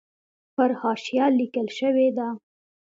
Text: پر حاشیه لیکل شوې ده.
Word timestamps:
پر 0.55 0.69
حاشیه 0.81 1.25
لیکل 1.39 1.67
شوې 1.79 2.09
ده. 2.17 2.27